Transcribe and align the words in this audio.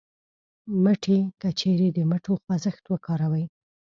مټې: 0.83 1.19
که 1.41 1.49
چېرې 1.59 1.87
د 1.93 1.99
مټو 2.09 2.33
خوځښت 2.43 2.83
وکاروئ 2.87 3.45